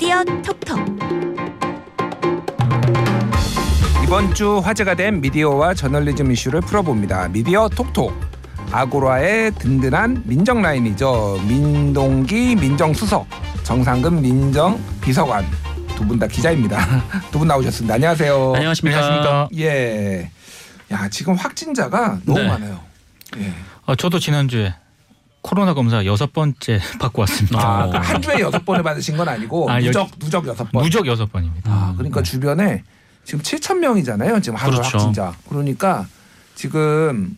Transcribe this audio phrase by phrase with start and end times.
[0.00, 0.78] 미디어 톡톡
[4.02, 7.28] 이번 주 화제가 된 미디어와 저널리즘 이슈를 풀어봅니다.
[7.28, 8.10] 미디어 톡톡.
[8.72, 11.40] 아고라의 든든한 민정 라인이죠.
[11.46, 13.26] 민동기 민정수석,
[13.62, 15.44] 정상근 민정 비서관
[15.98, 16.78] 두 분 다 기자입니다.
[17.30, 17.96] 두 분 나오셨습니다.
[17.96, 18.54] 안녕하세요.
[18.54, 19.48] 안녕하십니까.
[19.58, 20.30] 예.
[20.90, 22.48] 야 지금 확진자가 너무 네.
[22.48, 22.80] 많아요.
[23.36, 23.52] 예.
[23.84, 24.74] 어, 저도 지난주에
[25.42, 27.58] 코로나 검사 여섯 번째 받고 왔습니다.
[27.60, 30.82] 아, 그러니까 한 주에 여섯 번을 받으신 건 아니고 아, 여- 누적 누적 여섯 번.
[30.82, 31.70] 무적 여섯 번입니다.
[31.72, 32.82] 아, 그러니까 주변에
[33.24, 34.40] 지금 7천 명이잖아요.
[34.40, 34.98] 지금 하루 그렇죠.
[34.98, 35.34] 확진자.
[35.48, 36.06] 그러니까
[36.54, 37.36] 지금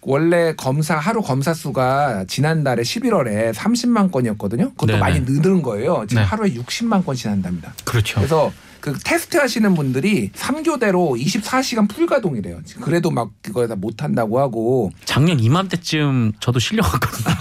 [0.00, 4.70] 원래 검사 하루 검사 수가 지난달에 11월에 30만 건이었거든요.
[4.70, 4.98] 그것도 네네.
[4.98, 6.04] 많이 늘은 거예요.
[6.08, 6.28] 지금 네.
[6.28, 7.72] 하루에 60만 건씩 한답니다.
[7.84, 8.16] 그렇죠.
[8.16, 12.60] 그래서 그 테스트 하시는 분들이 3교대로 24시간 풀가동이래요.
[12.82, 17.34] 그래도 막 그거 다 못 한다고 하고 작년 이맘때쯤 저도 실려갔거든요.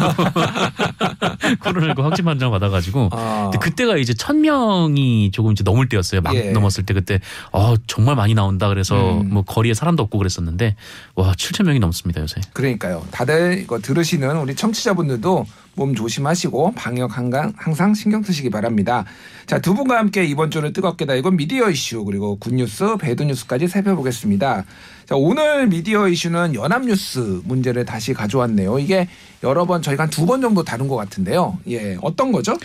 [1.62, 3.09] 코로나19 확진 판정 받아가지고.
[3.12, 6.22] 아, 그때가 이제 천 명이 조금 이제 넘을 때였어요.
[6.22, 6.52] 막 예.
[6.52, 7.19] 넘었을 때 그때
[7.52, 9.30] 어 정말 많이 나온다 그래서 음.
[9.34, 10.75] 뭐 거리에 사람도 없고 그랬었는데
[11.16, 12.39] 와 7천 명이 넘습니다 요새.
[12.53, 13.06] 그러니까요.
[13.12, 19.05] 다들 이거 들으시는 우리 청취자분들도 몸 조심하시고 방역 항상 항상 신경 쓰시기 바랍니다.
[19.45, 24.66] 자, 두 분과 함께 이번 주를 뜨겁게 달군 미디어 이슈 그리고 굿뉴스, 배드뉴스까지 살펴보겠습니다.
[25.08, 28.80] 자, 오늘 미디어 이슈는 연합뉴스 문제를 다시 가져왔네요.
[28.80, 29.08] 이게
[29.44, 31.58] 여러 번 저희가 한 두 번 정도 다룬 것 같은데요.
[31.69, 32.56] 예, 어떤 거죠?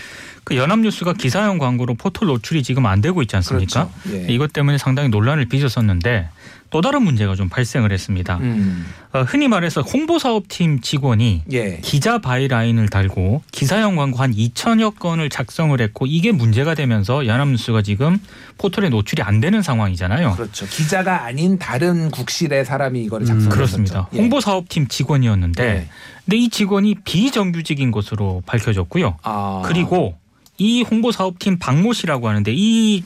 [0.45, 3.89] 그 연합뉴스가 기사형 광고로 포털 노출이 지금 안 되고 있지 않습니까?
[4.05, 4.17] 그렇죠.
[4.29, 4.33] 예.
[4.33, 6.29] 이것 때문에 상당히 논란을 빚었었는데
[6.77, 8.37] 또 다른 문제가 좀 발생을 했습니다.
[8.37, 15.31] 음, 어, 흔히 말해서 홍보사업팀 직원이 예, 기자 byline을 달고 기사형 광고 한 2천여 건을
[15.31, 18.19] 작성을 했고 이게 문제가 되면서 연합뉴스가 지금
[18.59, 20.35] 포털에 노출이 안 되는 상황이잖아요.
[20.35, 20.67] 그렇죠.
[20.67, 23.49] 기자가 아닌 다른 국실의 사람이 이거를 작성했었죠.
[23.49, 24.09] 음, 그렇습니다.
[24.13, 24.19] 예.
[24.19, 25.89] 홍보사업팀 직원이었는데 예.
[26.27, 29.17] 근데 이 직원이 비정규직인 것으로 밝혀졌고요.
[29.23, 30.19] 아, 그리고
[30.59, 33.03] 이 홍보사업팀 박모 씨라고 하는데 이,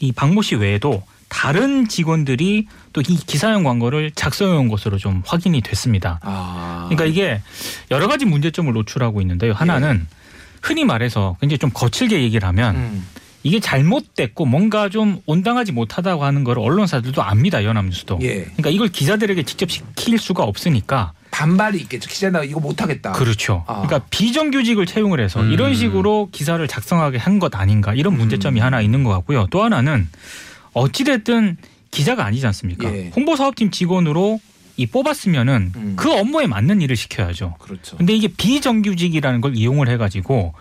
[0.00, 1.04] 이 박모 씨 외에도
[1.34, 6.20] 다른 직원들이 또 이 기사형 광고를 작성해온 것으로 좀 확인이 됐습니다.
[6.22, 7.42] 아, 그러니까 이게
[7.90, 9.52] 여러 가지 문제점을 노출하고 있는데요.
[9.52, 10.06] 하나는
[10.62, 13.06] 흔히 말해서 굉장히 좀 거칠게 얘기를 하면 음,
[13.42, 17.64] 이게 잘못됐고 뭔가 좀 온당하지 못하다고 하는 걸 언론사들도 압니다.
[17.64, 18.20] 연합뉴스도.
[18.22, 18.44] 예.
[18.44, 22.08] 그러니까 이걸 기자들에게 직접 시킬 수가 없으니까 반발이 있겠죠.
[22.08, 23.10] 기자 나 이거 못하겠다.
[23.12, 23.64] 그렇죠.
[23.66, 23.82] 아.
[23.82, 25.50] 그러니까 비정규직을 채용을 해서 음.
[25.52, 28.64] 이런 식으로 기사를 작성하게 한 것 아닌가 이런 문제점이 음.
[28.64, 29.48] 하나 있는 것 같고요.
[29.50, 30.08] 또 하나는
[30.74, 31.56] 어찌됐든
[31.90, 32.92] 기자가 아니지 않습니까?
[32.94, 33.10] 예.
[33.14, 34.40] 홍보 사업팀 직원으로
[34.76, 35.92] 이 뽑았으면은 음.
[35.96, 37.54] 그 업무에 맞는 일을 시켜야죠.
[37.60, 37.96] 그렇죠.
[37.96, 40.52] 근데 이게 비정규직이라는 걸 이용을 해가지고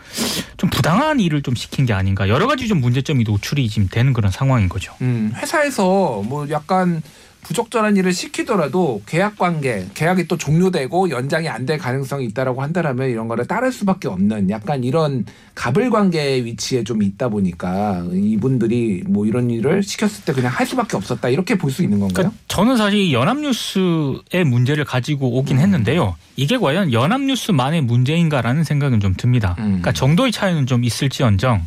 [0.58, 4.32] 좀 부당한 일을 좀 시킨 게 아닌가 여러 가지 좀 문제점이 노출이 지금 되는 그런
[4.32, 4.94] 상황인 거죠.
[5.02, 7.02] 음, 회사에서 뭐 약간
[7.44, 13.28] 부적절한 일을 시키더라도 계약 관계, 계약이 또 종료되고 연장이 안 될 가능성이 있다라고 한다라면 이런
[13.30, 19.50] 거를 따를 수밖에 없는 약간 이런 갑을 관계 위치에 좀 있다 보니까 이분들이 뭐 이런
[19.50, 22.14] 일을 시켰을 때 그냥 할 수밖에 없었다 이렇게 볼 수 있는 건가요?
[22.16, 25.62] 그러니까 저는 사실 이 연합뉴스의 문제를 가지고 오긴 음.
[25.62, 26.16] 했는데요.
[26.36, 29.56] 이게 과연 연합뉴스만의 문제인가라는 생각은 좀 듭니다.
[29.60, 29.64] 음.
[29.66, 31.66] 그러니까 정도의 차이는 좀 있을지언정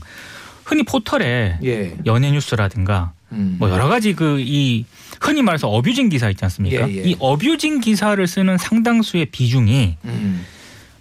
[0.64, 1.94] 흔히 포털에 예.
[2.06, 3.56] 연예 뉴스라든가 음.
[3.58, 4.84] 뭐 여러 가지 그 이
[5.20, 6.88] 흔히 말해서 어뷰징 기사 있지 않습니까?
[6.88, 7.02] 예, 예.
[7.02, 10.46] 이 어뷰징 기사를 쓰는 상당수의 비중이 음.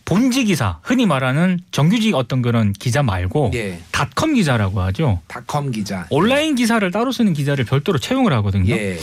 [0.05, 3.79] 본지 기사, 흔히 말하는 정규직 어떤 그런 기자 말고 예.
[3.91, 5.21] 닷컴 기자라고 하죠.
[5.27, 6.05] 닷컴 기자.
[6.11, 8.73] 온라인 기사를 따로 쓰는 기자를 별도로 채용을 하거든요.
[8.75, 8.97] 예.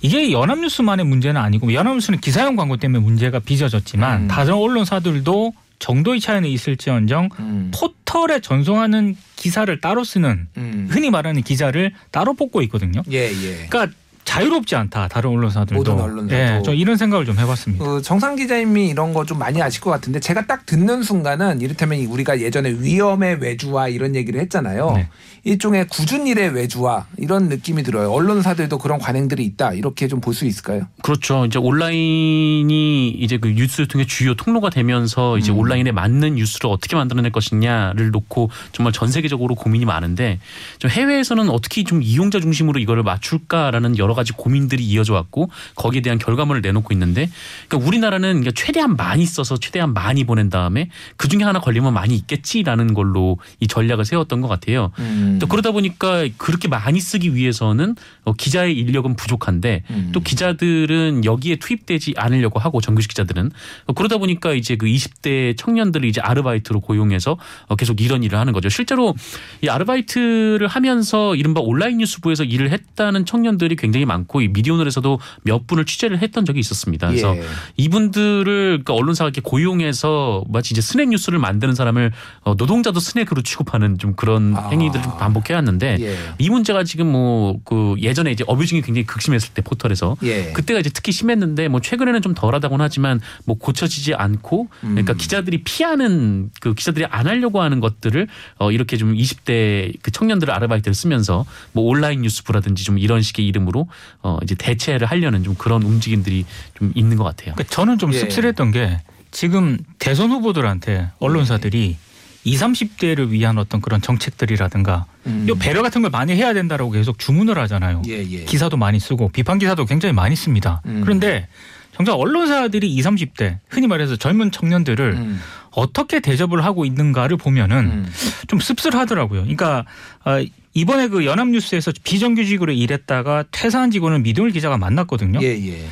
[0.00, 4.28] 이게 연합뉴스만의 문제는 아니고 연합뉴스는 기사형 광고 때문에 문제가 빚어졌지만 음.
[4.28, 7.70] 다른 언론사들도 정도의 차이는 있을지언정 음.
[7.74, 10.88] 포털에 전송하는 기사를 따로 쓰는 음.
[10.90, 13.02] 흔히 말하는 기자를 따로 뽑고 있거든요.
[13.12, 13.66] 예, 예.
[13.68, 15.74] 그러니까 자유롭지 않다 다른 언론사들도.
[15.74, 16.34] 모든 언론사도.
[16.34, 17.84] 예, 저 이런 생각을 좀 해봤습니다.
[17.84, 21.98] 그 정상 기자님이 이런 거 좀 많이 아실 것 같은데 제가 딱 듣는 순간은 이를테면
[22.06, 24.92] 우리가 예전에 위험의 외주화 이런 얘기를 했잖아요.
[24.96, 25.08] 네.
[25.44, 28.10] 일종의 굳은 일의 외주화 이런 느낌이 들어요.
[28.10, 30.86] 언론사들도 그런 관행들이 있다 이렇게 좀 볼 수 있을까요?
[31.02, 31.44] 그렇죠.
[31.46, 35.58] 이제 온라인이 이제 그 뉴스 통해 주요 통로가 되면서 이제 음.
[35.58, 40.38] 온라인에 맞는 뉴스를 어떻게 만들어낼 것이냐를 놓고 정말 전 세계적으로 고민이 많은데
[40.78, 46.18] 좀 해외에서는 어떻게 좀 이용자 중심으로 이거를 맞출까라는 여러 가지 고민들이 이어져 왔고 거기에 대한
[46.18, 47.30] 결과물을 내놓고 있는데
[47.68, 52.14] 그러니까 우리나라는 그러니까 최대한 많이 써서 최대한 많이 보낸 다음에 그 중에 하나 걸리면 많이
[52.16, 54.90] 있겠지라는 걸로 이 전략을 세웠던 것 같아요.
[54.98, 55.38] 음.
[55.40, 60.10] 또 그러다 보니까 그렇게 많이 쓰기 위해서는 어, 기자의 인력은 부족한데 음.
[60.12, 63.50] 또 기자들은 여기에 투입되지 않으려고 하고 정규직 기자들은
[63.86, 67.36] 어, 그러다 보니까 이제 그 20대 청년들을 이제 아르바이트로 고용해서
[67.66, 68.68] 어, 계속 이런 일을 하는 거죠.
[68.68, 69.14] 실제로
[69.62, 75.66] 이 아르바이트를 하면서 이른바 온라인 뉴스부에서 일을 했다는 청년들이 굉장히 굉장히 많고 이 미디어널에서도 몇
[75.66, 77.08] 분을 취재를 했던 적이 있었습니다.
[77.08, 77.42] 그래서 예.
[77.76, 78.44] 이분들을
[78.84, 82.12] 그러니까 언론사가 이렇게 고용해서 마치 이제 스낵 뉴스를 만드는 사람을
[82.42, 84.68] 어, 노동자도 스낵으로 취급하는 좀 그런 아.
[84.68, 86.16] 행위들을 좀 반복해 왔는데 예.
[86.38, 90.52] 이 문제가 지금 뭐 그 예전에 이제 어뷰징이 굉장히 극심했을 때 포털에서 예.
[90.52, 95.16] 그때가 이제 특히 심했는데 뭐 최근에는 좀 덜하다고는 하지만 뭐 고쳐지지 않고 그러니까 음.
[95.16, 98.28] 기자들이 피하는 그 기자들이 안 하려고 하는 것들을
[98.58, 103.88] 어 이렇게 좀 20대 그 청년들을 아르바이트를 쓰면서 뭐 온라인 뉴스부라든지 좀 이런 식의 이름으로
[104.22, 106.44] 어 이제 대체를 하려는 좀 그런 움직임들이
[106.78, 107.54] 좀 있는 것 같아요.
[107.54, 108.18] 그러니까 저는 좀 예.
[108.18, 109.00] 씁쓸했던 게
[109.30, 111.96] 지금 대선 후보들한테 언론사들이
[112.44, 115.46] 20, 30대를 위한 어떤 그런 정책들이라든가 음.
[115.48, 118.02] 요 배려 같은 걸 많이 해야 된다라고 계속 주문을 하잖아요.
[118.06, 118.44] 예, 예.
[118.44, 120.82] 기사도 많이 쓰고 비판 기사도 굉장히 많이 씁니다.
[120.86, 121.00] 음.
[121.02, 121.48] 그런데
[121.96, 125.40] 정작 언론사들이 20, 30대 흔히 말해서 젊은 청년들을 음.
[125.74, 128.12] 어떻게 대접을 하고 있는가를 보면은 음.
[128.46, 129.40] 좀 씁쓸하더라고요.
[129.42, 129.84] 그러니까
[130.24, 130.42] 어,
[130.72, 135.40] 이번에 그 연합뉴스에서 비정규직으로 일했다가 퇴사한 직원을 미디어 기자가 만났거든요.
[135.42, 135.86] 예, 예.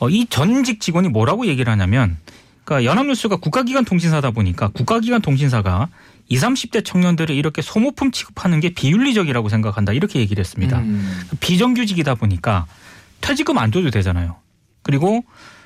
[0.00, 2.16] 어, 이 전직 직원이 뭐라고 얘기를 하냐면
[2.64, 5.88] 그러니까 연합뉴스가 국가기관 통신사다 보니까 국가기관 통신사가
[6.28, 9.92] 20, 30대 청년들을 이렇게 소모품 취급하는 게 비윤리적이라고 생각한다.
[9.92, 10.78] 이렇게 얘기를 했습니다.
[10.78, 11.20] 음.
[11.40, 12.66] 비정규직이다 보니까
[13.20, 14.36] 퇴직금 안 줘도 되잖아요.
[14.82, 15.24] 그리고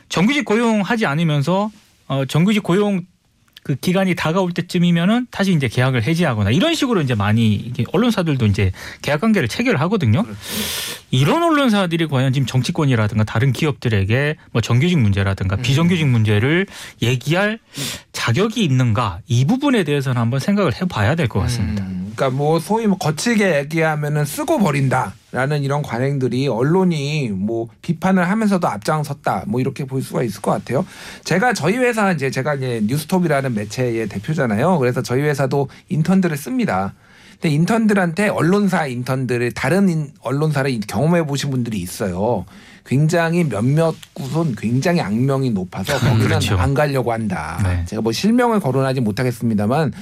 [0.09, 1.71] 정규직 고용하지 않으면서
[2.09, 3.03] 어 정규직 고용
[3.69, 8.73] 그 기간이 다가올 때쯤이면은 다시 이제 계약을 해지하거나 이런 식으로 이제 많이 언론사들도 이제
[9.03, 10.25] 계약 관계를 체결을 하거든요.
[11.11, 16.65] 이런 언론사들이 과연 지금 정치권이라든가 다른 기업들에게 뭐 정규직 문제라든가 비정규직 문제를
[17.03, 17.59] 얘기할
[18.13, 21.85] 자격이 있는가 이 부분에 대해서는 한번 생각을 해봐야 될 것 같습니다.
[21.85, 28.67] 음, 그러니까 뭐 소위 뭐 거칠게 얘기하면은 쓰고 버린다라는 이런 관행들이 언론이 뭐 비판을 하면서도
[28.67, 30.85] 앞장섰다 뭐 이렇게 볼 수가 있을 것 같아요.
[31.23, 34.79] 제가 저희 회사 이제 제가 이제 뉴스톱이라는 매체의 대표잖아요.
[34.79, 36.95] 그래서 저희 회사도 인턴들을 씁니다.
[37.41, 42.45] 근데 인턴들한테 언론사 인턴들을 다른 인- 언론사를 경험해 보신 분들이 있어요.
[42.85, 46.57] 굉장히 몇몇 곳은 굉장히 악명이 높아서 거기는 그렇죠.
[46.57, 47.61] 안 가려고 한다.
[47.63, 47.85] 네.
[47.85, 49.93] 제가 뭐 실명을 거론하지 못하겠습니다만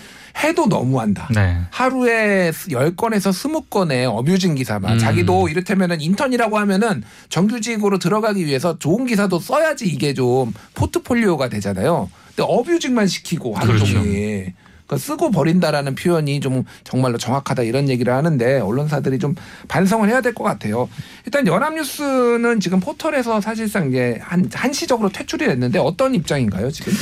[0.43, 1.29] 해도 너무한다.
[1.35, 1.59] 네.
[1.71, 4.99] 하루에 10건에서 20건의 abusing 기사만 음.
[4.99, 12.11] 자기도 이를테면은 인턴이라고 하면은 정규직으로 들어가기 위해서 좋은 기사도 써야지 이게 좀 포트폴리오가 되잖아요.
[12.35, 13.87] 근데 어뷰징만 시키고 하루 그렇죠.
[13.87, 14.53] 종일
[14.87, 19.35] 그러니까 쓰고 버린다라는 표현이 좀 정말로 정확하다 이런 얘기를 하는데 언론사들이 좀
[19.69, 20.89] 반성을 해야 될 것 같아요.
[21.25, 26.93] 일단 연합뉴스는 지금 포털에서 사실상 이제 한 한시적으로 퇴출이 됐는데 어떤 입장인가요 지금?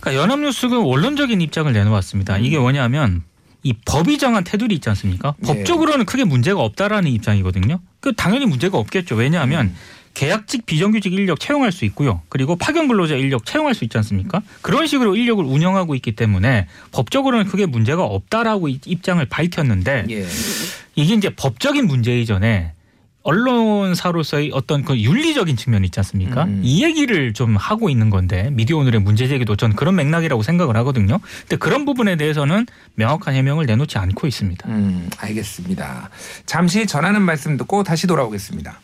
[0.00, 2.38] 그러니까 연합뉴스가 원론적인 입장을 내놓았습니다.
[2.38, 3.22] 이게 뭐냐면
[3.62, 5.34] 이 법이 정한 테두리 있지 않습니까?
[5.42, 5.46] 예.
[5.46, 7.80] 법적으로는 크게 문제가 없다라는 입장이거든요.
[8.00, 9.14] 그 당연히 문제가 없겠죠.
[9.14, 9.76] 왜냐하면 음.
[10.14, 12.22] 계약직 비정규직 인력 채용할 수 있고요.
[12.28, 14.42] 그리고 파견 근로자 인력 채용할 수 있지 않습니까?
[14.62, 20.26] 그런 식으로 인력을 운영하고 있기 때문에 법적으로는 크게 문제가 없다라고 이- 입장을 밝혔는데 예.
[20.94, 22.72] 이게 이제 법적인 문제 이전에
[23.24, 26.44] 언론사로서의 어떤 그 윤리적인 측면이 있지 않습니까?
[26.44, 26.60] 음.
[26.62, 31.18] 이 얘기를 좀 하고 있는 건데 미디어 오늘의 문제 제기도 전 그런 맥락이라고 생각을 하거든요.
[31.40, 32.66] 근데 그런 부분에 대해서는
[32.96, 34.68] 명확한 해명을 내놓지 않고 있습니다.
[34.68, 36.10] 음, 알겠습니다.
[36.46, 38.78] 잠시 전하는 말씀 듣고 다시 돌아오겠습니다.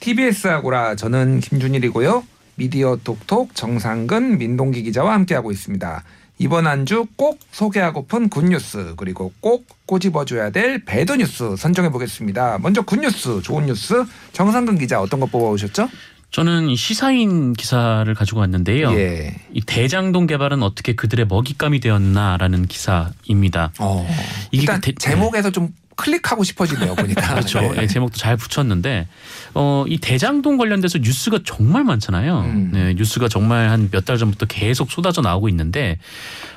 [0.00, 2.24] TBS 아고라 저는 김준일이고요.
[2.56, 6.04] 미디어 톡톡 정상근 민동기 기자와 함께하고 있습니다.
[6.38, 12.58] 이번 한 주 꼭 소개하고픈 good news 그리고 꼭 꼬집어줘야 될 bad news 선정해 보겠습니다.
[12.62, 15.88] 먼저 good news 좋은 뉴스 정상근 기자 어떤 거 뽑아오셨죠?
[16.30, 18.92] 저는 이 시사인 기사를 가지고 왔는데요.
[18.92, 19.34] 예.
[19.52, 23.72] 이 대장동 개발은 어떻게 그들의 먹잇감이 되었나라는 기사입니다.
[23.80, 24.06] 어.
[24.52, 27.20] 일단 그 대- 제목에서 좀 클릭하고 싶어지네요 보니까.
[27.34, 27.60] 그렇죠.
[27.60, 27.82] 네.
[27.82, 29.06] 예, 제목도 잘 붙였는데
[29.54, 32.40] 어, 이 대장동 관련돼서 뉴스가 정말 많잖아요.
[32.40, 32.70] 음.
[32.72, 35.98] 네, 뉴스가 정말 한 몇 달 전부터 계속 쏟아져 나오고 있는데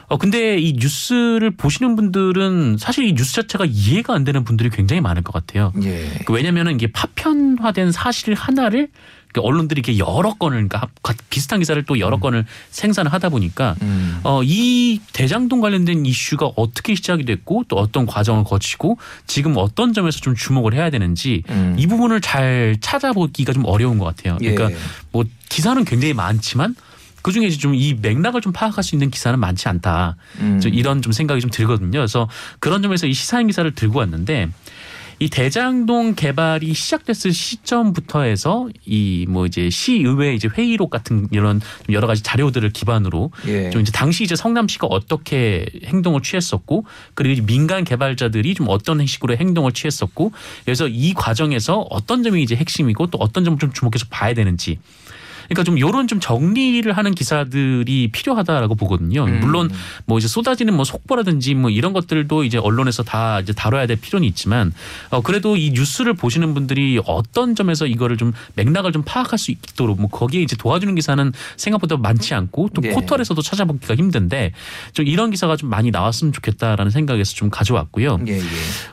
[0.08, 5.02] 어 근데 이 뉴스를 보시는 분들은 사실 이 뉴스 자체가 이해가 안 되는 분들이 굉장히
[5.02, 5.74] 많을 것 같아요.
[5.84, 6.10] 예.
[6.26, 11.82] 그 왜냐면은 이게 파편화된 사실 하나를 그 언론들이 이렇게 여러 건을 그러니까 가- 비슷한 기사를
[11.84, 14.20] 또 여러 건을 생산을 하다 보니까 음.
[14.24, 18.98] 어, 이 대장동 관련된 이슈가 어떻게 시작이 됐고 또 어떤 과정을 거치고
[19.28, 21.76] 지금 어떤 점에서 좀 주목을 해야 되는지 음.
[21.78, 24.38] 이 부분을 잘 찾아보기가 좀 어려운 것 같아요.
[24.40, 24.76] 그러니까 예.
[25.12, 26.76] 뭐 기사는 굉장히 많지만
[27.22, 30.18] 그 중에 좀 이 맥락을 좀 파악할 수 있는 기사는 많지 않다.
[30.42, 30.60] 음.
[30.60, 31.92] 좀 이런 좀 생각이 좀 들거든요.
[32.00, 32.28] 그래서
[32.60, 34.50] 그런 점에서 이 시사인 기사를 들고 왔는데
[35.24, 41.96] 이 대장동 개발이 시작됐을 시점부터 해서 이 뭐 이제 시의회 이제 회의록 같은 이런 좀
[41.96, 43.70] 여러 가지 자료들을 기반으로 예.
[43.70, 49.72] 좀 이제 당시 이제 성남시가 어떻게 행동을 취했었고 그리고 민간 개발자들이 좀 어떤 식으로 행동을
[49.72, 50.34] 취했었고
[50.66, 54.80] 그래서 이 과정에서 어떤 점이 이제 핵심이고 또 어떤 점을 좀 주목해서 봐야 되는지
[55.46, 59.26] 그러니까 좀 요런 좀 정리를 하는 기사들이 필요하다라고 보거든요.
[59.26, 59.40] 음.
[59.40, 59.72] 물론
[60.06, 64.28] 뭐 이제 쏟아지는 뭐 속보라든지 뭐 이런 것들도 이제 언론에서 다 이제 다뤄야 될 필요는
[64.30, 64.74] 있지만
[65.10, 70.00] 어 그래도 이 뉴스를 보시는 분들이 어떤 점에서 이거를 좀 맥락을 좀 파악할 수 있도록
[70.00, 72.92] 뭐 거기에 이제 도와주는 기사는 생각보다 많지 않고 또 예.
[72.92, 74.54] 포털에서도 찾아보기가 힘든데
[74.94, 78.20] 좀 이런 기사가 좀 많이 나왔으면 좋겠다라는 생각에서 좀 가져왔고요.
[78.28, 78.42] 예, 예.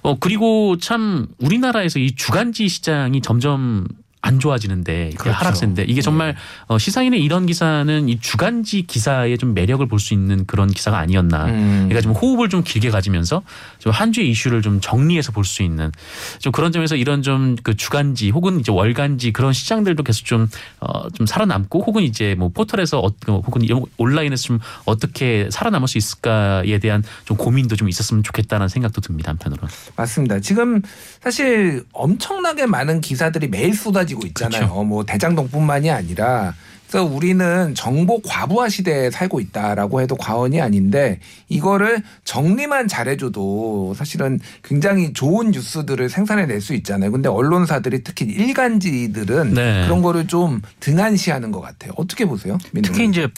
[0.02, 3.86] 어 그리고 참 우리나라에서 이 주간지 시장이 점점
[4.22, 5.38] 안 좋아지는데 그렇죠.
[5.38, 6.36] 하락세인데 이게 정말
[6.66, 11.46] 어, 시사인의 이런 기사는 이 주간지 기사의 좀 매력을 볼 수 있는 그런 기사가 아니었나.
[11.46, 11.86] 음.
[11.88, 13.42] 그러니까 좀 호흡을 좀 길게 가지면서
[13.78, 15.90] 좀 한 주의 이슈를 좀 정리해서 볼 수 있는
[16.38, 20.48] 좀 그런 점에서 이런 좀 그 주간지 혹은 이제 월간지 그런 시장들도 계속 좀
[20.80, 25.98] 어, 좀 살아남고 혹은 이제 뭐 포털에서 어, 혹은 이 온라인에서 좀 어떻게 살아남을 수
[25.98, 29.68] 있을까에 대한 좀 고민도 좀 있었으면 좋겠다는 생각도 듭니다 한편으로는.
[29.96, 30.40] 맞습니다.
[30.40, 30.82] 지금
[31.20, 34.62] 사실 엄청나게 많은 기사들이 매일 쏟아지 고 있잖아요.
[34.66, 34.84] 그렇죠.
[34.84, 36.54] 뭐 대장동뿐만이 아니라
[36.88, 45.12] 그래서 우리는 정보 과부하 시대에 살고 있다라고 해도 과언이 아닌데 이거를 정리만 잘해줘도 사실은 굉장히
[45.12, 47.12] 좋은 뉴스들을 생산해낼 수 있잖아요.
[47.12, 49.84] 근데 언론사들이 특히 일간지들은 네.
[49.84, 51.92] 그런 거를 좀 등한시하는 것 같아요.
[51.96, 52.58] 어떻게 보세요?
[52.82, 53.28] 특히 이제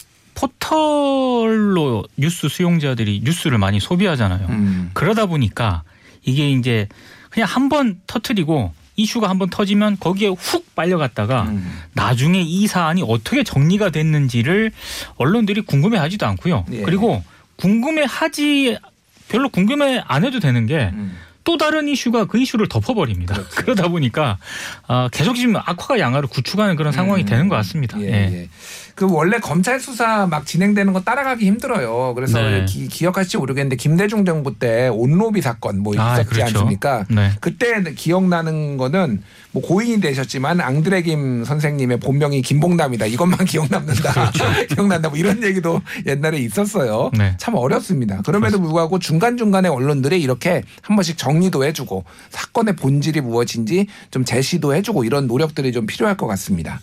[0.83, 4.47] 포털로 뉴스 수용자들이 뉴스를 많이 소비하잖아요.
[4.49, 4.89] 음.
[4.93, 5.83] 그러다 보니까
[6.23, 6.87] 이게 이제
[7.29, 11.79] 그냥 한 번 터트리고 이슈가 한번 터지면 거기에 훅 빨려갔다가 음.
[11.93, 14.71] 나중에 이 사안이 어떻게 정리가 됐는지를
[15.15, 16.65] 언론들이 궁금해하지도 않고요.
[16.71, 16.81] 예.
[16.81, 17.23] 그리고
[17.57, 18.77] 궁금해하지
[19.29, 21.17] 별로 궁금해 안 해도 되는 게 음.
[21.43, 23.35] 또 다른 이슈가 그 이슈를 덮어버립니다.
[23.35, 23.55] 그렇죠.
[23.55, 24.37] 그러다 보니까
[24.87, 27.25] 아, 계속 지금 악화가 양화를 구축하는 그런 상황이 음.
[27.25, 27.99] 되는 것 같습니다.
[28.01, 28.49] 예, 예.
[28.93, 28.95] 예.
[28.95, 32.13] 그 원래 검찰 수사 막 진행되는 거 따라가기 힘들어요.
[32.13, 32.65] 그래서 네.
[32.65, 36.59] 기, 기억하실지 모르겠는데 김대중 정부 때 온로비 사건 뭐 아, 있었지 그렇죠.
[36.59, 37.05] 않습니까?
[37.09, 37.31] 네.
[37.41, 43.07] 그때 기억나는 거는 뭐 고인이 되셨지만 앙드레 김 선생님의 본명이 김봉남이다.
[43.07, 44.31] 이것만 기억 남는다.
[44.69, 45.09] 기억난다.
[45.09, 47.09] 뭐 이런 얘기도 옛날에 있었어요.
[47.09, 47.23] 그렇죠.
[47.23, 47.35] 네.
[47.37, 48.21] 참 어렵습니다.
[48.23, 55.03] 그럼에도 불구하고 중간중간에 언론들이 이렇게 한 번씩 정리도 해주고 사건의 본질이 무엇인지 좀 제시도 해주고
[55.03, 56.79] 이런 노력들이 좀 필요할 것 같습니다.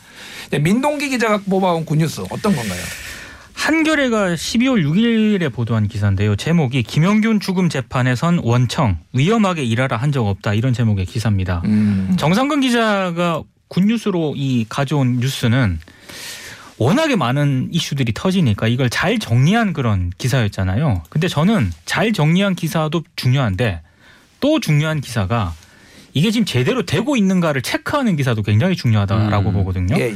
[0.51, 2.81] 네, 민동기 기자가 뽑아온 good news 어떤 건가요?
[3.53, 6.35] 한겨레가 12월 6일에 보도한 기사인데요.
[6.35, 11.61] 제목이 김용균 죽음 재판에선 원청 위험하게 일하라 한 적 없다 이런 제목의 기사입니다.
[11.67, 12.17] 음.
[12.19, 15.79] 정상근 기자가 good news로 이 가져온 뉴스는
[16.79, 21.03] 워낙에 많은 이슈들이 터지니까 이걸 잘 정리한 그런 기사였잖아요.
[21.11, 23.83] 근데 저는 잘 정리한 기사도 중요한데
[24.41, 25.55] 또 중요한 기사가
[26.13, 29.55] 이게 지금 제대로 되고 있는가를 체크하는 기사도 굉장히 중요하다라고 음.
[29.55, 29.97] 보거든요.
[29.99, 30.15] 예,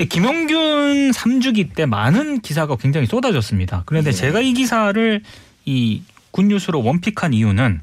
[0.00, 0.04] 예.
[0.04, 3.82] 김용균 3주기 때 많은 기사가 굉장히 쏟아졌습니다.
[3.86, 4.12] 그런데 예.
[4.12, 5.22] 제가 이 기사를
[5.64, 7.80] 이 굿뉴스로 원픽한 이유는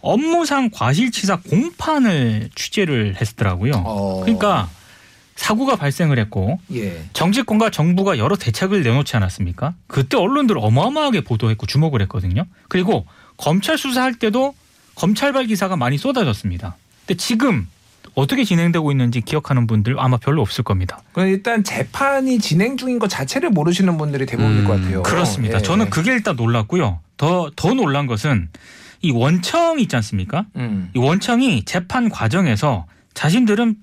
[0.00, 3.72] 업무상 과실치사 공판을 취재를 했더라고요.
[3.84, 4.20] 어.
[4.20, 4.70] 그러니까
[5.34, 7.04] 사고가 발생을 했고 예.
[7.12, 9.74] 정치권과 정부가 여러 대책을 내놓지 않았습니까?
[9.86, 12.44] 그때 언론들 어마어마하게 보도했고 주목을 했거든요.
[12.68, 14.54] 그리고 검찰 수사할 때도
[14.98, 16.76] 검찰발 기사가 많이 쏟아졌습니다.
[17.06, 17.68] 근데 지금
[18.14, 21.00] 어떻게 진행되고 있는지 기억하는 분들 아마 별로 없을 겁니다.
[21.12, 25.02] 그럼 일단 재판이 진행 중인 것 자체를 모르시는 분들이 대부분일 음, 것 같아요.
[25.04, 25.58] 그렇습니다.
[25.58, 25.62] 예.
[25.62, 26.98] 저는 그게 일단 놀랐고요.
[27.16, 28.48] 더, 더 놀란 것은
[29.00, 30.46] 이 원청 있지 않습니까?
[30.56, 30.90] 음.
[30.94, 33.76] 이 원청이 재판 과정에서 자신들은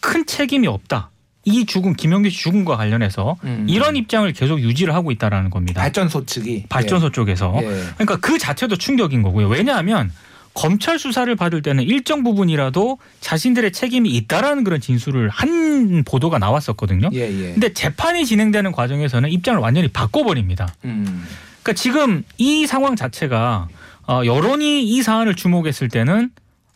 [0.00, 1.10] 큰 책임이 없다.
[1.44, 3.64] 이 죽음, 김영규 씨 죽음과 관련해서 음.
[3.70, 5.80] 이런 입장을 계속 유지를 하고 있다라는 겁니다.
[5.80, 7.54] 발전소 측이 발전소 쪽에서.
[7.62, 7.66] 예.
[7.66, 7.84] 예.
[7.94, 9.48] 그러니까 그 자체도 충격인 거고요.
[9.48, 10.10] 왜냐하면
[10.58, 17.10] 검찰 수사를 받을 때는 일정 부분이라도 자신들의 책임이 있다라는 그런 진술을 한 보도가 나왔었거든요.
[17.12, 17.52] 예, 예.
[17.52, 20.74] 근데 재판이 진행되는 과정에서는 입장을 완전히 바꿔버립니다.
[20.84, 21.24] 음.
[21.62, 23.68] 그러니까 지금 이 상황 자체가
[24.08, 26.30] 어, 여론이 이 사안을 주목했을 때는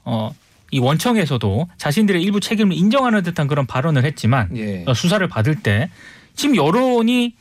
[0.05, 0.33] 어,
[0.71, 4.85] 이 원청에서도 자신들의 일부 책임을 인정하는 듯한 그런 발언을 했지만 예.
[4.87, 5.91] 어, 수사를 받을 때
[6.37, 7.35] 지금 여론이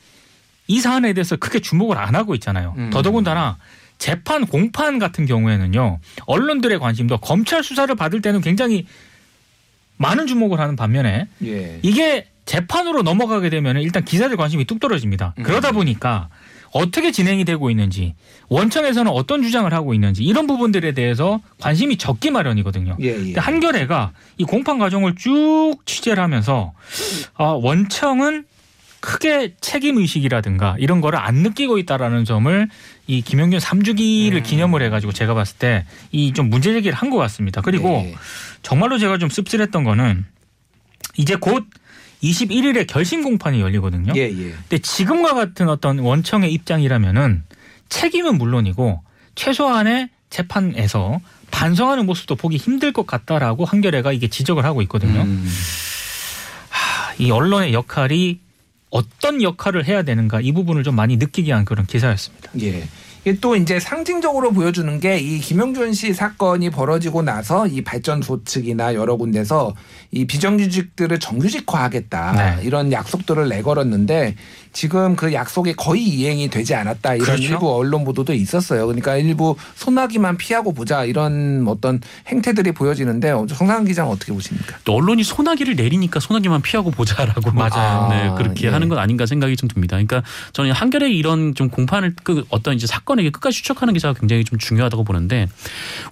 [0.66, 2.74] 이 사안에 대해서 크게 주목을 안 하고 있잖아요.
[2.78, 2.90] 음.
[2.90, 3.58] 더더군다나
[4.02, 8.84] 재판 공판 같은 경우에는요 언론들의 관심도 검찰 수사를 받을 때는 굉장히
[9.96, 11.78] 많은 주목을 하는 반면에 예.
[11.82, 15.34] 이게 재판으로 넘어가게 되면 일단 기자들 관심이 뚝 떨어집니다.
[15.38, 15.44] 음.
[15.44, 16.30] 그러다 보니까
[16.72, 18.16] 어떻게 진행이 되고 있는지
[18.48, 22.96] 원청에서는 어떤 주장을 하고 있는지 이런 부분들에 대해서 관심이 적기 마련이거든요.
[23.02, 23.34] 예, 예.
[23.38, 26.72] 한겨레가 이 공판 과정을 쭉 취재를 하면서
[27.34, 28.46] 아, 원청은
[29.02, 32.68] 크게 책임 의식이라든가 이런 거를 안 느끼고 있다라는 점을
[33.08, 34.42] 이 김영균 3주기를 음.
[34.42, 37.60] 기념을 해가지고 제가 봤을 때 이 좀 문제 제기를 한 것 같습니다.
[37.60, 38.14] 그리고 예.
[38.62, 40.24] 정말로 제가 좀 씁쓸했던 거는
[41.16, 41.66] 이제 곧
[42.22, 44.12] 21일에 결심 공판이 열리거든요.
[44.16, 44.50] 예, 예.
[44.52, 47.42] 근데 지금과 같은 어떤 원청의 입장이라면은
[47.88, 49.02] 책임은 물론이고
[49.34, 55.22] 최소한의 재판에서 반성하는 모습도 보기 힘들 것 같다라고 한겨레가 이게 지적을 하고 있거든요.
[55.22, 55.46] 음.
[56.70, 58.40] 하, 이 언론의 역할이
[58.92, 62.52] 어떤 역할을 해야 되는가 이 부분을 좀 많이 느끼게 한 그런 기사였습니다.
[62.60, 62.86] 예.
[63.24, 68.94] 이게 또 이제 상징적으로 보여주는 게 이 김용준 씨 사건이 벌어지고 나서 이 발전소 측이나
[68.94, 69.74] 여러 군데서
[70.10, 72.62] 이 비정규직들을 정규직화하겠다 네.
[72.64, 74.34] 이런 약속들을 내걸었는데
[74.72, 77.42] 지금 그 약속이 거의 이행이 되지 않았다 이런 그렇죠.
[77.42, 78.86] 일부 언론 보도도 있었어요.
[78.86, 84.76] 그러니까 일부 소나기만 피하고 보자 이런 어떤 행태들이 보여지는데 정상환 기자는 어떻게 보십니까?
[84.84, 88.08] 또 언론이 소나기를 내리니까 소나기만 피하고 보자라고 맞아요.
[88.08, 88.70] 네, 아, 그렇게 예.
[88.70, 89.96] 하는 건 아닌가 생각이 좀 듭니다.
[89.96, 94.44] 그러니까 저는 한겨레 이런 좀 공판을 그 어떤 이제 사건 에게 끝까지 추적하는 기사가 굉장히
[94.44, 95.48] 좀 중요하다고 보는데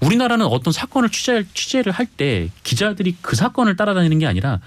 [0.00, 4.60] 우리나라는 어떤 사건을 취재 취재를 할 때 기자들이 그 사건을 따라다니는 게 아니라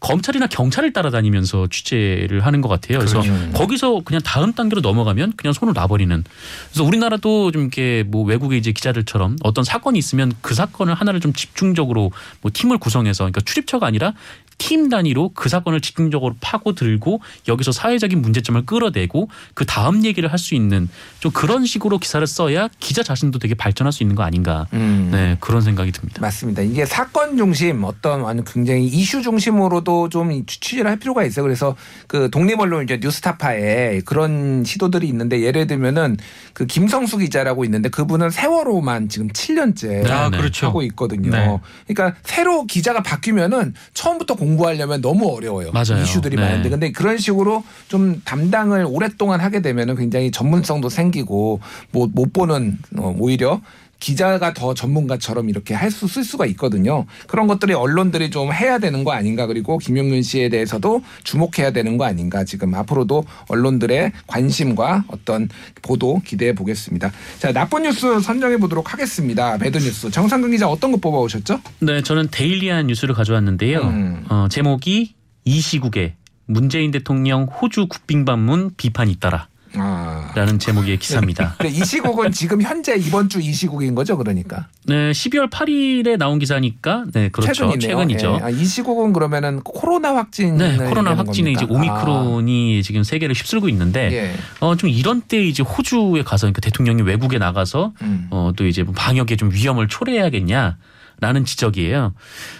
[0.00, 2.98] 검찰이나 경찰을 따라다니면서 취재를 하는 것 같아요.
[2.98, 3.52] 그래서 그렇죠.
[3.52, 6.24] 거기서 그냥 다음 단계로 넘어가면 그냥 손을 놔버리는.
[6.68, 11.32] 그래서 우리나라도 좀 이렇게 뭐 외국의 이제 기자들처럼 어떤 사건이 있으면 그 사건을 하나를 좀
[11.32, 12.12] 집중적으로
[12.42, 14.12] 뭐 팀을 구성해서 그러니까 출입처가 아니라
[14.58, 20.44] 팀 단위로 그 사건을 집중적으로 파고 들고 여기서 사회적인 문제점을 끌어내고 그 다음 얘기를 할
[20.44, 24.66] 수 있는 좀 그런 식으로 기사를 써야 기자 자신도 되게 발전할 수 있는 거 아닌가.
[24.74, 25.08] 음.
[25.10, 26.20] 네 그런 생각이 듭니다.
[26.20, 26.60] 맞습니다.
[26.60, 31.42] 이게 사건 중심 어떤 완전 굉장히 이슈 중심으로도 좀 취재를 할 필요가 있어요.
[31.44, 31.76] 그래서
[32.08, 36.16] 그 독립 언론 이제 뉴스타파에 그런 시도들이 있는데 예를 들면은
[36.52, 40.36] 그 김성수 기자라고 있는데 그분은 세월호만 지금 7년째 아, 네.
[40.36, 40.66] 그렇죠.
[40.66, 41.30] 하고 있거든요.
[41.30, 41.58] 네.
[41.86, 45.70] 그러니까 새로 기자가 바뀌면은 처음부터 공부하려면 너무 어려워요.
[45.72, 46.02] 맞아요.
[46.02, 46.42] 이슈들이 네.
[46.42, 51.60] 많은데 근데 그런 식으로 좀 담당을 오랫동안 하게 되면은 굉장히 전문성도 생기고
[51.90, 53.60] 뭐 못 보는 어, 오히려
[54.04, 57.06] 기자가 더 전문가처럼 이렇게 할 수 쓸 수가 있거든요.
[57.26, 62.04] 그런 것들이 언론들이 좀 해야 되는 거 아닌가 그리고 김용윤 씨에 대해서도 주목해야 되는 거
[62.04, 65.48] 아닌가 지금 앞으로도 언론들의 관심과 어떤
[65.82, 67.12] 보도 기대해 보겠습니다.
[67.38, 69.56] 자 나쁜 뉴스 선정해 보도록 하겠습니다.
[69.58, 71.60] bad news 정상근 기자 어떤 거 뽑아 오셨죠?
[71.80, 73.80] 네, 저는 데일리안 뉴스를 가져왔는데요.
[73.80, 74.24] 음.
[74.28, 79.48] 어, 제목이 이 시국에 문재인 대통령 호주 국빈 방문 비판이 잇따라.
[79.76, 80.30] 아.
[80.34, 81.54] 라는 제목의 기사입니다.
[81.58, 84.68] 근데 이 시국은 지금 현재 이번 주 이 시국인 거죠, 그러니까.
[84.86, 87.52] 네, 12월 8일에 나온 기사니까 네, 그렇죠.
[87.52, 87.78] 최근이네요.
[87.80, 88.38] 최근이죠.
[88.40, 88.44] 예.
[88.44, 90.56] 아, 이 시국은 그러면은 코로나 확진.
[90.56, 94.34] 네, 코로나 확진의 이제 오미크론이 지금 세계를 휩쓸고 있는데 예.
[94.60, 98.28] 어, 좀 이런 때 이제 호주에 가서 그러니까 대통령이 외국에 나가서 음.
[98.30, 102.14] 어, 또 이제 뭐 방역에 좀 위험을 초래해야겠냐라는 지적이에요.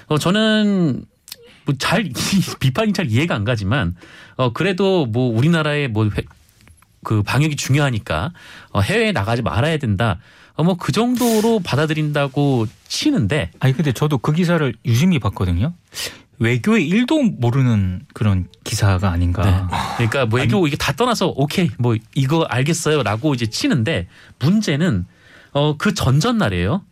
[0.08, 1.04] 어, 저는
[1.66, 2.10] 뭐잘
[2.60, 3.94] 비판이 잘 이해가 안 가지만
[4.36, 6.08] 어, 그래도 뭐 우리나라의 뭐
[7.04, 8.32] 그 방역이 중요하니까
[8.72, 10.18] 어, 해외에 나가지 말아야 된다.
[10.56, 15.74] 어, 뭐 그 정도로 받아들인다고 치는데 아니 근데 저도 그 기사를 유심히 봤거든요.
[16.40, 19.68] 외교의 일도 모르는 그런 기사가 아닌가.
[19.96, 24.08] 그러니까 뭐 외교 이게 다 떠나서 오케이 뭐 이거 알겠어요라고 이제 치는데
[24.40, 25.06] 문제는
[25.52, 26.82] 어 그 전전 날이에요.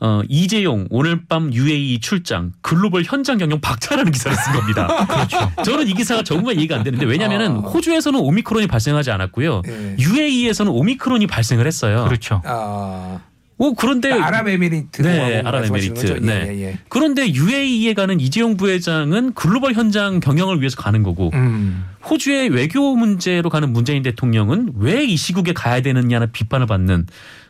[0.00, 4.86] 어 이재용 오늘 밤 UAE 출장 글로벌 현장 경영 박차라는 기사를 쓴 겁니다.
[5.06, 5.52] 그렇죠.
[5.62, 7.60] 저는 이 기사가 정말 이해가 안 되는데 왜냐하면은 아.
[7.60, 9.62] 호주에서는 오미크론이 발생하지 않았고요.
[9.68, 9.96] 예.
[9.98, 12.04] UAE에서는 오미크론이 발생을 했어요.
[12.04, 12.40] 그렇죠.
[12.44, 13.20] 아,
[13.62, 15.02] 오 그런데 아랍에미리트.
[15.02, 16.20] 네, 아랍에미리트.
[16.22, 16.46] 네.
[16.48, 16.78] 예, 예.
[16.88, 21.84] 그런데 UAE에 가는 이재용 부회장은 글로벌 현장 경영을 위해서 가는 거고 음.
[22.08, 27.06] 호주의 외교 문제로 가는 문재인 대통령은 왜 이 시국에 가야 되느냐는 비판을 받는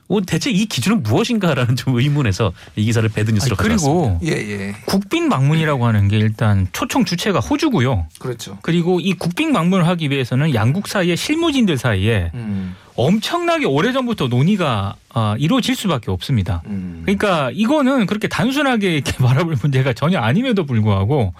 [0.09, 4.19] 어, 대체 이 기준은 무엇인가라는 좀 의문에서 이 기사를 배드뉴스로 아니, 가져왔습니다.
[4.19, 4.75] 그리고 예, 예.
[4.87, 8.09] 국빈 방문이라고 하는 게 일단 초청 주체가 호주고요.
[8.19, 8.59] 그렇죠.
[8.63, 12.75] 그리고 이 국빈 방문을 하기 위해서는 양국 사이에 실무진들 사이에 음.
[12.97, 16.63] 엄청나게 오래전부터 논의가 아, 이루어질 수밖에 없습니다.
[16.67, 17.03] 음.
[17.05, 21.35] 그러니까 이거는 그렇게 단순하게 이렇게 바라볼 문제가 전혀 아님에도 불구하고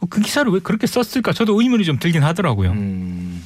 [0.00, 2.72] 어, 그 기사를 왜 그렇게 썼을까 저도 의문이 좀 들긴 하더라고요.
[2.72, 3.44] 음.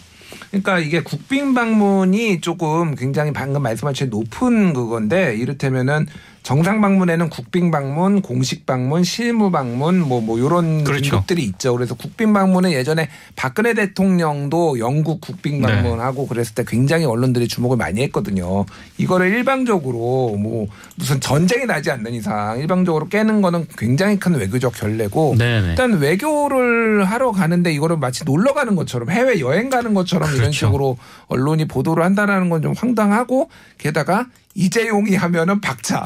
[0.50, 6.06] 그러니까 이게 국빈 방문이 조금 굉장히 방금 말씀하신 높은 그건데 이를테면은
[6.42, 11.10] 정상 방문에는 국빈 방문, 공식 방문, 실무 방문 뭐뭐 요런 그렇죠.
[11.10, 11.74] 등급들이 있죠.
[11.74, 15.66] 그래서 국빈 방문은 예전에 박근혜 대통령도 영국 국빈 네.
[15.66, 18.64] 방문하고 그랬을 때 굉장히 언론들이 주목을 많이 했거든요.
[18.98, 25.34] 이거를 일방적으로 뭐 무슨 전쟁이 나지 않는 이상 일방적으로 깨는 거는 굉장히 큰 외교적 결례고
[25.38, 25.70] 네네.
[25.70, 30.66] 일단 외교를 하러 가는데 이거를 마치 놀러 가는 것처럼 해외 여행 가는 것처럼 이런 그렇죠.
[30.66, 33.48] 식으로 언론이 보도를 한다라는 건 좀 황당하고
[33.78, 36.04] 게다가 이재용이 하면은 박차,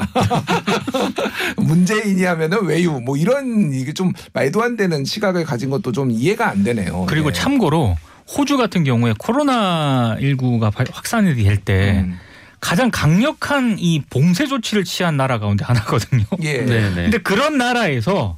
[1.57, 6.49] 문재인이 하면은 외유, 뭐 이런 이게 좀 말도 안 되는 시각을 가진 것도 좀 이해가
[6.49, 7.05] 안 되네요.
[7.07, 7.33] 그리고 예.
[7.33, 7.95] 참고로
[8.37, 12.19] 호주 같은 경우에 코로나 19가 확산이 될때 음.
[12.59, 16.23] 가장 강력한 이 봉쇄 조치를 취한 나라 가운데 하나거든요.
[16.41, 16.61] 예.
[16.65, 16.95] 네네.
[16.95, 18.37] 근데 그런 나라에서 어,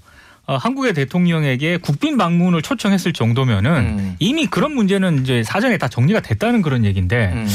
[0.55, 4.15] 한국의 대통령에게 국빈 방문을 초청했을 정도면은 음.
[4.19, 7.47] 이미 그런 문제는 이제 사전에 다 정리가 됐다는 그런 얘기인데 음.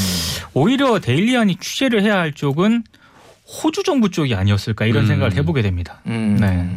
[0.53, 2.83] 오히려 데일리안이 취재를 해야 할 쪽은
[3.47, 5.07] 호주 정부 쪽이 아니었을까 이런 음.
[5.07, 6.01] 생각을 해보게 됩니다.
[6.05, 6.37] 음.
[6.39, 6.69] 네.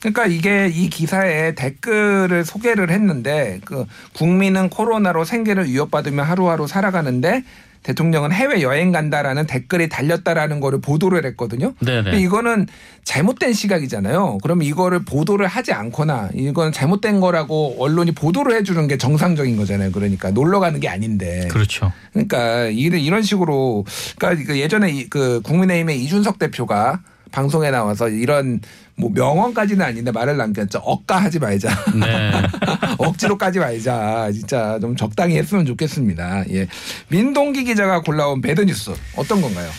[0.00, 7.44] 그러니까 이게 이 기사에 댓글을 소개를 했는데 그 국민은 코로나로 생계를 위협받으며 하루하루 살아가는데
[7.82, 11.72] 대통령은 해외 여행 간다라는 댓글이 달렸다라는 거를 보도를 했거든요.
[11.80, 12.02] 네네.
[12.02, 12.66] 근데 이거는
[13.04, 14.38] 잘못된 시각이잖아요.
[14.42, 19.92] 그럼 이거를 보도를 하지 않거나 이건 잘못된 거라고 언론이 보도를 해주는 게 정상적인 거잖아요.
[19.92, 21.48] 그러니까 놀러 가는 게 아닌데.
[21.50, 21.90] 그렇죠.
[22.12, 23.84] 그러니까 이런 식으로
[24.18, 28.60] 그러니까 그 예전에 이- 그 국민의힘의 이준석 대표가 방송에 나와서 이런
[28.96, 30.78] 뭐 명언까지는 아닌데 말을 남겼죠.
[30.78, 31.70] 억까하지 말자.
[31.94, 32.32] 네.
[32.98, 34.30] 억지로 까지 말자.
[34.32, 36.44] 진짜 좀 적당히 했으면 좋겠습니다.
[36.50, 36.66] 예.
[37.08, 39.70] 민동기 기자가 골라온 배드 뉴스 어떤 건가요?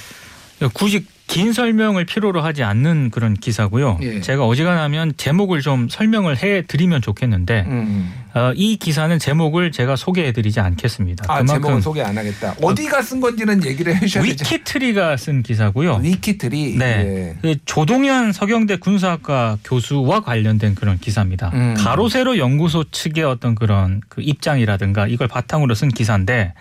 [0.74, 4.00] 굳이 긴 설명을 필요로 하지 않는 그런 기사고요.
[4.02, 4.20] 예.
[4.20, 8.13] 제가 어지간하면 제목을 좀 설명을 해 드리면 좋겠는데 음.
[8.34, 11.24] 어, 이 기사는 제목을 제가 소개해 드리지 않겠습니다.
[11.30, 12.56] 아, 제목은 소개 안 하겠다.
[12.62, 14.44] 어디가 쓴 건지는 얘기를 해 주셔야 되죠.
[14.44, 16.02] 위키트리가 쓴 기사고요.
[16.04, 16.76] 위키트리.
[16.78, 17.38] 네.
[17.41, 21.52] 그 조동현 서경대 군사학과 교수와 관련된 그런 기사입니다.
[21.54, 21.76] 음.
[21.78, 26.54] 가로세로 연구소 측의 어떤 그런 그 입장이라든가 이걸 바탕으로 쓴 기사인데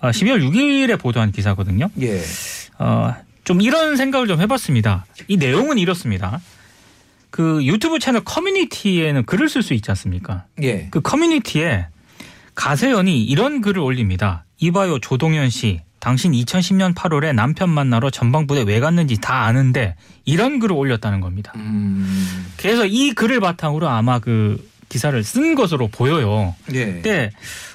[0.00, 1.90] 어, 12월 6일에 보도한 기사거든요.
[2.00, 2.16] 예.
[2.16, 2.22] 예.
[2.78, 5.06] 어, 좀 이런 생각을 좀 해봤습니다.
[5.28, 6.40] 이 내용은 이렇습니다.
[7.30, 10.44] 그 유튜브 채널 커뮤니티에는 글을 쓸 수 있지 않습니까?
[10.62, 10.88] 예.
[10.90, 11.86] 그 커뮤니티에
[12.54, 14.44] 가세연이 이런 글을 올립니다.
[14.58, 15.80] 이봐요 조동현 씨.
[16.00, 21.52] 당신 2010년 8월에 남편 만나러 전방부대 왜 갔는지 다 아는데 이런 글을 올렸다는 겁니다.
[21.56, 22.46] 음.
[22.56, 26.54] 그래서 이 글을 바탕으로 아마 그 기사를 쓴 것으로 보여요.
[26.72, 26.86] 예.
[26.86, 27.30] 근데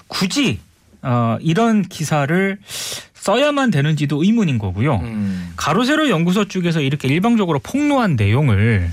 [0.08, 0.60] 굳이
[1.04, 2.58] 어, 이런 기사를
[3.26, 4.98] 써야만 되는지도 의문인 거고요.
[4.98, 5.52] 음.
[5.56, 8.92] 가로세로 연구소 쪽에서 이렇게 일방적으로 폭로한 내용을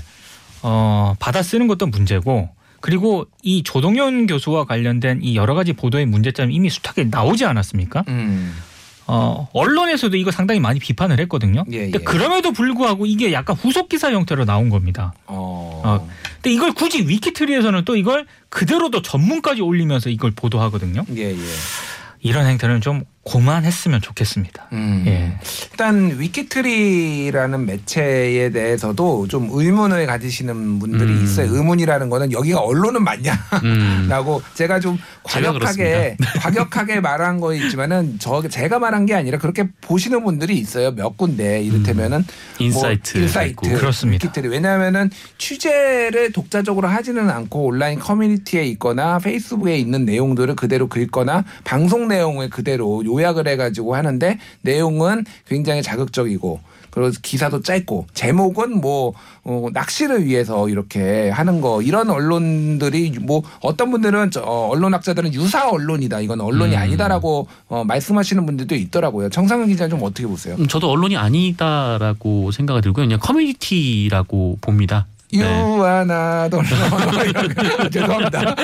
[0.63, 2.49] 어, 받아 쓰는 것도 문제고
[2.81, 8.05] 그리고 이 조동현 교수와 관련된 이 여러 가지 보도의 문제점이 이미 숱하게 나오지 않았습니까?
[8.07, 8.55] 음.
[9.05, 11.63] 어, 언론에서도 이거 상당히 많이 비판을 했거든요.
[11.71, 12.03] 예, 근데 예.
[12.03, 15.13] 그럼에도 불구하고 이게 약간 후속 기사 형태로 나온 겁니다.
[15.27, 15.81] 어.
[15.85, 16.09] 어.
[16.35, 21.05] 근데 이걸 굳이 위키트리에서는 또 이걸 그대로 또 전문까지 올리면서 이걸 보도하거든요.
[21.17, 21.37] 예, 예.
[22.21, 24.67] 이런 행태는 좀 고만했으면 좋겠습니다.
[24.73, 25.03] 음.
[25.07, 25.37] 예.
[25.71, 31.23] 일단 위키트리라는 매체에 대해서도 좀 의문을 가지시는 분들이 음.
[31.23, 31.53] 있어요.
[31.55, 34.41] 의문이라는 거는 여기가 언론은 맞냐라고 음.
[34.55, 34.97] 제가 좀
[35.29, 40.91] 제가 과격하게 과격하게 말한 거 있지만은 저 제가 말한 게 아니라 그렇게 보시는 분들이 있어요.
[40.91, 42.25] 몇 군데 이를테면은 음.
[42.59, 43.77] 인사이트 뭐 인사이트.
[43.77, 44.27] 그렇습니다.
[44.27, 52.09] 위키트리 왜냐하면은 취재를 독자적으로 하지는 않고 온라인 커뮤니티에 있거나 페이스북에 있는 내용들을 그대로 긁거나 방송
[52.09, 56.59] 내용을 그대로 요약을 해가지고 하는데 내용은 굉장히 자극적이고
[56.93, 63.89] 그리고 기사도 짧고 제목은 뭐 어, 낚시를 위해서 이렇게 하는 거 이런 언론들이 뭐 어떤
[63.89, 66.79] 분들은 저, 어, 언론학자들은 유사 언론이다 이건 언론이 음.
[66.79, 69.29] 아니다라고 어, 말씀하시는 분들도 있더라고요.
[69.29, 70.55] 정상근 기자 좀 어떻게 보세요?
[70.59, 73.05] 음, 저도 언론이 아니다라고 생각이 들고요.
[73.05, 75.07] 그냥 커뮤니티라고 봅니다.
[75.39, 75.61] 네.
[75.61, 76.61] 유아나도
[77.91, 78.55] 죄송합니다.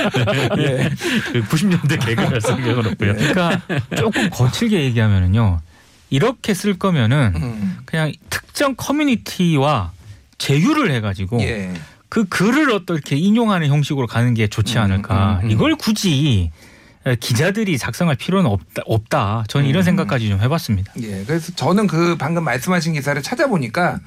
[0.59, 0.89] 예.
[1.31, 3.15] 그 90년대 개그를 생각은 없고요.
[3.15, 3.61] 그러니까
[3.95, 5.61] 조금 거칠게 얘기하면은요.
[6.09, 7.77] 이렇게 쓸 거면은 음.
[7.85, 9.91] 그냥 특정 커뮤니티와
[10.37, 11.73] 제휴를 해가지고 예.
[12.09, 15.39] 그 글을 어떻게 인용하는 형식으로 가는 게 좋지 음, 않을까.
[15.41, 15.51] 음, 음.
[15.51, 16.51] 이걸 굳이
[17.19, 18.81] 기자들이 작성할 필요는 없다.
[18.85, 19.43] 없다.
[19.47, 19.85] 저는 이런 음.
[19.85, 20.93] 생각까지 좀 해봤습니다.
[21.01, 21.23] 예.
[21.25, 23.99] 그래서 저는 그 방금 말씀하신 기사를 찾아보니까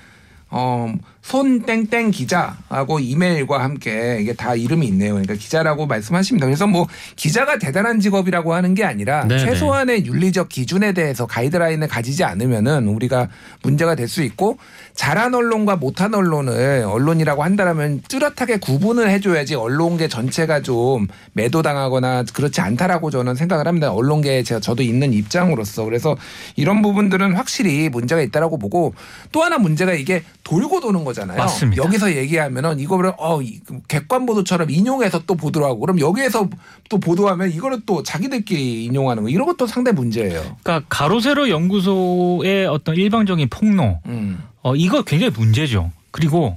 [0.50, 5.12] 어, 손땡땡 기자하고 이메일과 함께 이게 다 이름이 있네요.
[5.12, 6.46] 그러니까 기자라고 말씀하십니다.
[6.46, 9.44] 그래서 뭐 기자가 대단한 직업이라고 하는 게 아니라 네네.
[9.44, 13.28] 최소한의 윤리적 기준에 대해서 가이드라인을 가지지 않으면은 우리가
[13.62, 14.58] 문제가 될 수 있고
[14.94, 23.10] 잘한 언론과 못한 언론을 언론이라고 한다라면 뚜렷하게 구분을 해줘야지 언론계 전체가 좀 매도당하거나 그렇지 않다라고
[23.10, 23.90] 저는 생각을 합니다.
[23.92, 26.16] 언론계에 제가 저도 있는 입장으로서 그래서
[26.56, 28.94] 이런 부분들은 확실히 문제가 있다라고 보고
[29.30, 31.38] 또 하나 문제가 이게 돌고 도는 거 잖아요.
[31.38, 31.82] 맞습니다.
[31.84, 36.48] 여기서 얘기하면은 이거를 어 이- 객관 보도처럼 인용해서 또 보도를 하고 그럼 여기에서
[36.88, 40.40] 또 보도하면 이거를 또 자기들끼리 인용하는 거 이런 것도 상당히 문제예요.
[40.62, 44.42] 그러니까 가로세로 연구소의 어떤 일방적인 폭로, 음.
[44.62, 45.90] 어, 이거 굉장히 문제죠.
[46.10, 46.56] 그리고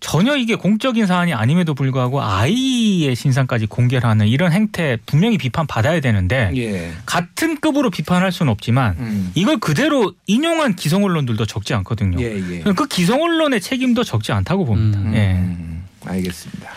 [0.00, 6.00] 전혀 이게 공적인 사안이 아님에도 불구하고 아이의 신상까지 공개를 하는 이런 행태 분명히 비판 받아야
[6.00, 6.92] 되는데 예.
[7.06, 9.32] 같은 급으로 비판할 수는 없지만 음.
[9.34, 12.20] 이걸 그대로 인용한 기성 언론들도 적지 않거든요.
[12.20, 12.60] 예, 예.
[12.60, 14.98] 그 기성 언론의 책임도 적지 않다고 봅니다.
[14.98, 15.14] 음.
[15.14, 15.32] 예.
[15.32, 16.70] 음, 알겠습니다.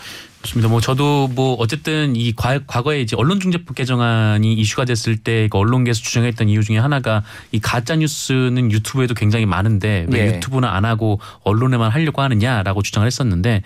[0.48, 0.68] 좋습니다.
[0.68, 6.00] 뭐 저도 뭐 어쨌든 이 과, 과거에 이제 언론중재법 개정안이 이슈가 됐을 때 그 언론계에서
[6.02, 10.34] 주장했던 이유 중에 하나가 이 가짜 뉴스는 유튜브에도 굉장히 많은데 왜 예.
[10.36, 13.62] 유튜브는 안 하고 언론에만 하려고 하느냐라고 주장을 했었는데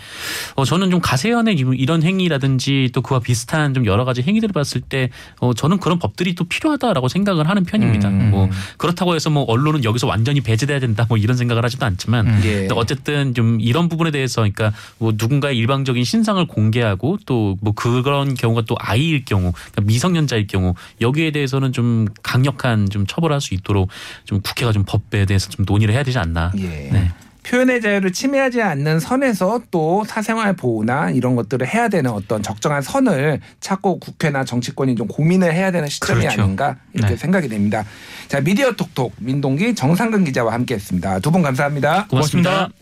[0.56, 4.80] 어 저는 좀 가세현의 이- 이런 행위라든지 또 그와 비슷한 좀 여러 가지 행위들을 봤을
[4.80, 5.08] 때
[5.40, 8.08] 어 저는 그런 법들이 또 필요하다라고 생각을 하는 편입니다.
[8.08, 8.30] 음.
[8.30, 12.40] 뭐 그렇다고 해서 뭐 언론은 여기서 완전히 배제돼야 된다 뭐 이런 생각을 하지도 않지만 음.
[12.44, 12.68] 예.
[12.74, 16.44] 어쨌든 좀 이런 부분에 대해서 그러니까 뭐 누군가의 일방적인 신상을
[16.76, 22.88] 공개하고 또 뭐 그런 경우가 또 아이일 경우 그러니까 미성년자일 경우 여기에 대해서는 좀 강력한
[22.88, 23.88] 좀 처벌할 수 있도록
[24.24, 26.52] 좀 국회가 좀 법에 대해서 좀 논의를 해야 되지 않나.
[26.56, 26.62] 예.
[26.90, 27.10] 네.
[27.44, 33.40] 표현의 자유를 침해하지 않는 선에서 또 사생활 보호나 이런 것들을 해야 되는 어떤 적정한 선을
[33.60, 36.42] 찾고 국회나 정치권이 좀 고민을 해야 되는 시점이 그렇죠.
[36.42, 37.16] 아닌가 이렇게 네.
[37.16, 37.84] 생각이 됩니다.
[38.28, 41.18] 자 미디어 톡톡 민동기 정상근 기자와 함께했습니다.
[41.20, 42.06] 두 분 감사합니다.
[42.08, 42.50] 고맙습니다.
[42.50, 42.81] 고맙습니다.